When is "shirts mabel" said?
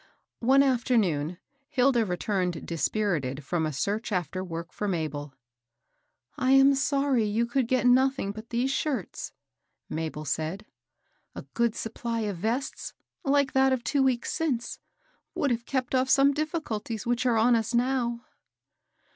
8.71-10.25